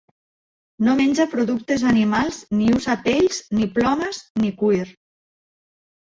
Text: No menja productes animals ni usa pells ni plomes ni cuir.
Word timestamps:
No 0.85 0.93
menja 0.99 1.25
productes 1.33 1.83
animals 1.89 2.39
ni 2.61 2.69
usa 2.77 2.95
pells 3.03 3.37
ni 3.59 3.67
plomes 3.75 4.23
ni 4.45 4.51
cuir. 4.63 4.89